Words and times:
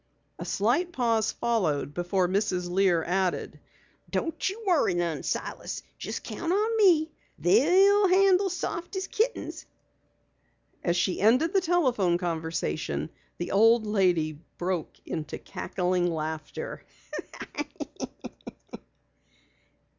A 0.39 0.45
slight 0.45 0.91
pause 0.91 1.31
followed 1.31 1.93
before 1.93 2.27
Mrs. 2.27 2.67
Lear 2.67 3.03
added: 3.03 3.59
"Don't 4.09 4.49
you 4.49 4.63
worry 4.65 4.95
none, 4.95 5.21
Silas. 5.21 5.83
Just 5.99 6.23
count 6.23 6.51
on 6.51 6.77
me! 6.77 7.11
They'll 7.37 8.07
handle 8.07 8.49
soft 8.49 8.95
as 8.95 9.05
kittens!" 9.05 9.67
And 10.81 10.89
as 10.89 10.97
she 10.97 11.21
ended 11.21 11.53
the 11.53 11.61
telephone 11.61 12.17
conversation, 12.17 13.11
the 13.37 13.51
old 13.51 13.85
lady 13.85 14.39
broke 14.57 14.95
into 15.05 15.37
cackling 15.37 16.07
laughter. 16.07 16.81